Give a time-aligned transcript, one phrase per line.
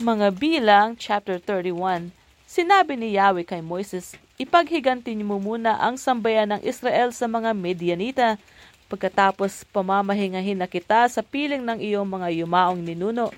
[0.00, 2.08] Mga bilang, chapter 31,
[2.48, 8.40] Sinabi ni Yahweh kay Moises, Ipaghiganti mo muna ang sambayan ng Israel sa mga Medianita,
[8.88, 13.28] pagkatapos pamamahingahin na kita sa piling ng iyong mga yumaong ninuno.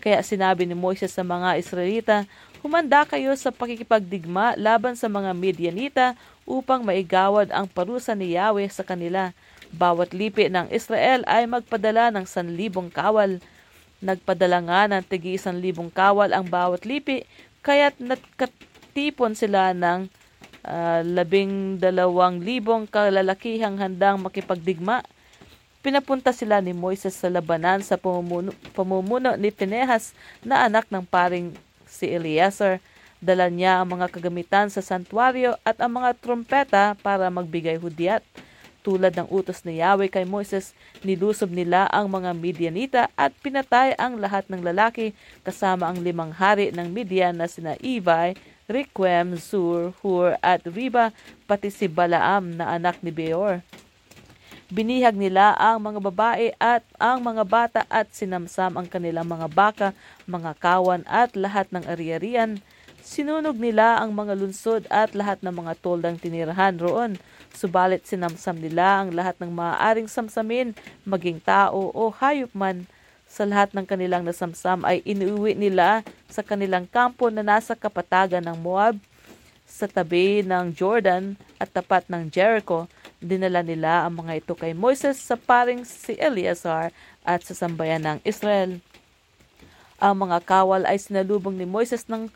[0.00, 2.24] Kaya sinabi ni Moises sa mga Israelita,
[2.64, 6.16] Humanda kayo sa pakikipagdigma laban sa mga Medianita
[6.48, 9.36] upang maigawad ang parusa ni Yahweh sa kanila.
[9.76, 13.44] Bawat lipi ng Israel ay magpadala ng sanlibong kawal.
[13.98, 17.26] Nagpadala nga ng tigi libong kawal ang bawat lipi,
[17.66, 20.06] kaya't nakatipon sila ng
[20.62, 25.02] uh, labing dalawang libong kalalakihang handang makipagdigma.
[25.82, 31.54] Pinapunta sila ni Moises sa labanan sa pamumuno, pamumuno ni Pinehas na anak ng paring
[31.86, 32.82] si Eleazar.
[33.18, 38.22] Dala niya ang mga kagamitan sa santuario at ang mga trompeta para magbigay hudyat.
[38.86, 44.22] Tulad ng utos ni Yahweh kay Moises, nilusob nila ang mga Midianita at pinatay ang
[44.22, 48.38] lahat ng lalaki kasama ang limang hari ng Midian na sina Ibai,
[48.70, 51.10] Requem, Zur, Hur at Riba,
[51.50, 53.64] pati si Balaam na anak ni Beor.
[54.68, 59.88] Binihag nila ang mga babae at ang mga bata at sinamsam ang kanilang mga baka,
[60.28, 62.60] mga kawan at lahat ng ari-arian.
[63.08, 67.16] Sinunog nila ang mga lunsod at lahat ng mga toldang tinirahan roon.
[67.56, 70.76] Subalit sinamsam nila ang lahat ng maaaring samsamin,
[71.08, 72.84] maging tao o hayop man.
[73.24, 78.60] Sa lahat ng kanilang nasamsam ay inuwi nila sa kanilang kampo na nasa kapatagan ng
[78.60, 79.00] Moab,
[79.64, 82.92] sa tabi ng Jordan at tapat ng Jericho.
[83.24, 86.92] Dinala nila ang mga ito kay Moises sa paring si Eleazar
[87.24, 88.84] at sa sambayan ng Israel.
[89.96, 92.28] Ang mga kawal ay sinalubong ni Moises ng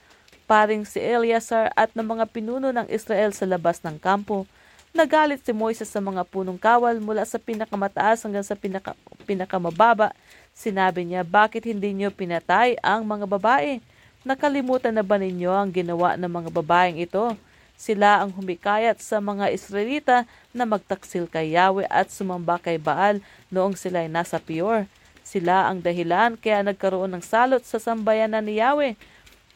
[0.53, 4.45] paring si Eleazar at ng mga pinuno ng Israel sa labas ng kampo.
[4.93, 8.93] Nagalit si Moises sa mga punong kawal mula sa pinakamataas hanggang sa pinaka,
[9.25, 10.13] pinakamababa.
[10.53, 13.81] Sinabi niya, bakit hindi niyo pinatay ang mga babae?
[14.29, 17.33] Nakalimutan na ba ninyo ang ginawa ng mga babaeng ito?
[17.81, 23.73] Sila ang humikayat sa mga Israelita na magtaksil kay Yahweh at sumamba kay Baal noong
[23.73, 24.85] sila ay nasa Pior.
[25.25, 29.01] Sila ang dahilan kaya nagkaroon ng salot sa sambayanan ni Yahweh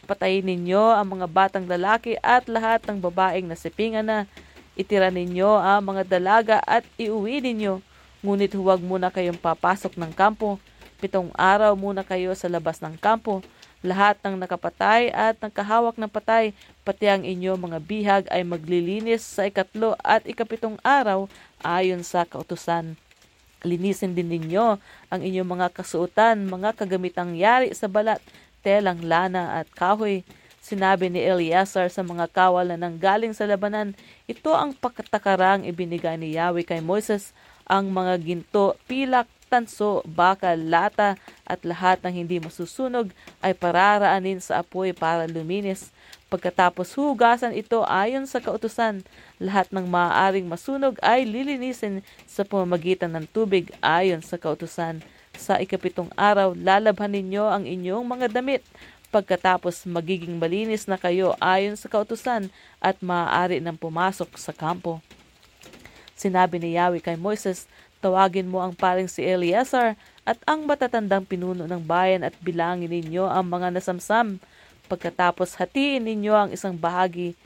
[0.07, 4.19] Patayin ninyo ang mga batang lalaki at lahat ng babaeng nasipingan na.
[4.79, 7.83] Itira ninyo ang mga dalaga at iuwi ninyo.
[8.23, 10.63] Ngunit huwag muna kayong papasok ng kampo.
[11.03, 13.43] Pitong araw muna kayo sa labas ng kampo.
[13.85, 16.57] Lahat ng nakapatay at nakahawak ng patay,
[16.87, 21.29] pati ang inyo mga bihag ay maglilinis sa ikatlo at ikapitong araw
[21.61, 22.97] ayon sa kautusan.
[23.67, 24.79] Linisin din ninyo
[25.11, 28.23] ang inyong mga kasuotan, mga kagamitang yari sa balat
[28.67, 30.27] telang lana at kahoy.
[30.59, 33.95] Sinabi ni Eleazar sa mga kawal na nanggaling sa labanan,
[34.27, 37.31] ito ang pagkatakarang ibinigay ni Yahweh kay Moses,
[37.71, 41.15] ang mga ginto, pilak, tanso, bakal, lata
[41.47, 45.95] at lahat ng hindi masusunog ay pararaanin sa apoy para luminis.
[46.27, 49.07] Pagkatapos hugasan ito ayon sa kautusan,
[49.39, 54.99] lahat ng maaaring masunog ay lilinisin sa pamamagitan ng tubig ayon sa kautusan.
[55.37, 58.65] Sa ikapitong araw, lalabhan ninyo ang inyong mga damit.
[59.13, 62.51] Pagkatapos magiging malinis na kayo ayon sa kautusan
[62.83, 64.99] at maaari nang pumasok sa kampo.
[66.17, 67.71] Sinabi ni Yahweh kay Moises,
[68.01, 69.95] tawagin mo ang paring si Eleazar
[70.27, 74.43] at ang matatandang pinuno ng bayan at bilangin ninyo ang mga nasamsam.
[74.91, 77.39] Pagkatapos hatiin ninyo ang isang bahagi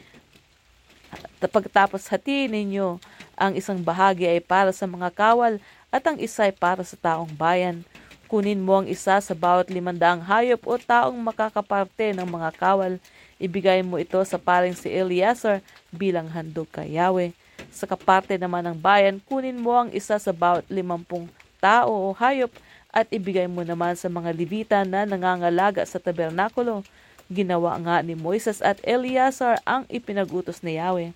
[1.41, 3.01] pagkatapos hatiin ninyo
[3.35, 5.59] ang isang bahagi ay para sa mga kawal
[5.91, 7.83] at ang isa ay para sa taong bayan.
[8.31, 13.03] Kunin mo ang isa sa bawat limandaang hayop o taong makakaparte ng mga kawal.
[13.43, 15.59] Ibigay mo ito sa paring si Eleazar
[15.91, 17.35] bilang handog kay Yahweh.
[17.75, 21.27] Sa kaparte naman ng bayan, kunin mo ang isa sa bawat limampung
[21.59, 22.55] tao o hayop
[22.95, 26.87] at ibigay mo naman sa mga Levita na nangangalaga sa tabernakulo.
[27.31, 31.15] Ginawa nga ni Moises at Eleazar ang ipinagutos ni Yahweh.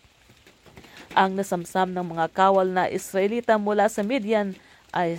[1.14, 4.58] Ang nasamsam ng mga kawal na Israelita mula sa Midian
[4.90, 5.14] ay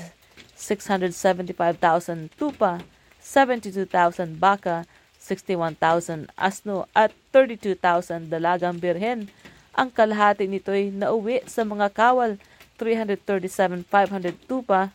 [0.59, 2.83] 675,000 tupa,
[3.23, 4.83] 72,000 baka,
[5.23, 9.31] 61,000 asno at 32,000 dalagang birhen.
[9.71, 12.35] Ang kalahati nito'y nauwi sa mga kawal,
[12.75, 14.91] 337,500 tupa,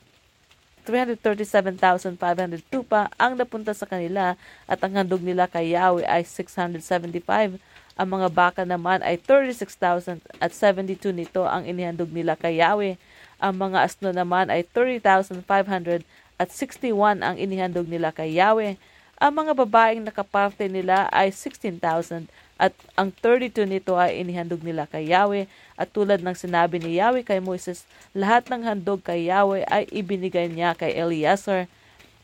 [0.85, 4.37] 337,500 tupa ang napunta sa kanila
[4.69, 7.57] at ang handog nila kay Yahweh ay 675
[8.01, 12.97] ang mga baka naman ay 36,000 at 72 nito ang inihandog nila kay Yahweh.
[13.37, 16.01] Ang mga asno naman ay 30,500
[16.41, 18.81] at 61 ang inihandog nila kay Yahweh.
[19.21, 22.25] Ang mga babaeng nakaparte nila ay 16,000
[22.57, 25.45] at ang 32 nito ay inihandog nila kay Yahweh.
[25.77, 27.85] At tulad ng sinabi ni Yahweh kay Moses,
[28.17, 31.69] lahat ng handog kay Yahweh ay ibinigay niya kay Eleazar.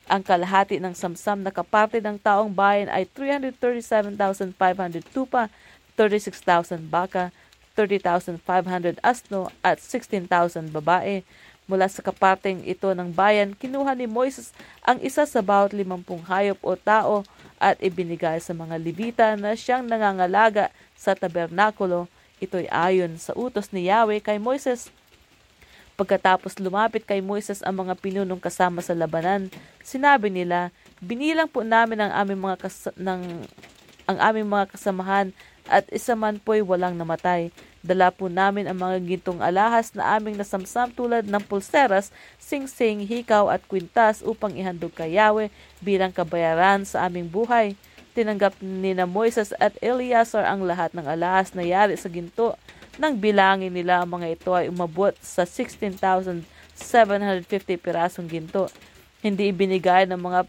[0.06, 4.54] Ang kalahati ng samsam na kaparte ng taong bayan ay 337,500
[5.10, 5.50] tupa,
[5.98, 7.34] 36,000 baka,
[7.74, 11.26] 30,500 asno at 16,000 babae.
[11.66, 14.54] Mula sa kaparteng ito ng bayan, kinuha ni Moises
[14.86, 17.26] ang isa sa bawat limampung hayop o tao
[17.58, 22.06] at ibinigay sa mga Levita na siyang nangangalaga sa tabernakulo.
[22.38, 24.94] Ito'y ayon sa utos ni Yahweh kay Moises.
[25.96, 29.48] Pagkatapos lumapit kay Moises ang mga pinunong kasama sa labanan,
[29.80, 30.68] sinabi nila,
[31.00, 33.44] Binilang po namin ang aming mga kas- ng,
[34.04, 35.32] ang aming mga kasamahan
[35.68, 37.48] at isa man po'y walang namatay.
[37.80, 43.48] Dala po namin ang mga gintong alahas na aming nasamsam tulad ng pulseras, singsing, hikaw
[43.48, 45.48] at kwintas upang ihandog kay Yahweh
[45.80, 47.78] bilang kabayaran sa aming buhay.
[48.16, 52.56] Tinanggap ni na Moises at Eleazar ang lahat ng alahas na yari sa ginto.
[52.96, 56.40] Nang bilangin nila ang mga ito ay umabot sa 16,750
[57.76, 58.72] pirasong ginto.
[59.20, 60.48] Hindi ibinigay ng mga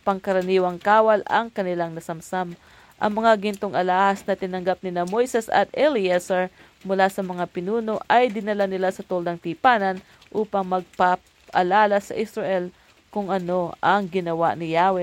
[0.00, 2.56] pangkaraniwang kawal ang kanilang nasamsam.
[2.96, 6.48] Ang mga gintong alahas na tinanggap ni Moises at Eleazar
[6.88, 10.00] mula sa mga pinuno ay dinala nila sa toldang tipanan
[10.32, 12.72] upang magpaalala sa Israel
[13.12, 15.02] kung ano ang ginawa ni Yahweh.